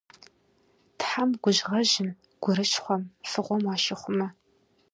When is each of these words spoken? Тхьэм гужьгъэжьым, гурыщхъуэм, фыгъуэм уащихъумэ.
Тхьэм 0.97 1.29
гужьгъэжьым, 1.41 2.09
гурыщхъуэм, 2.43 3.03
фыгъуэм 3.29 3.63
уащихъумэ. 3.65 4.27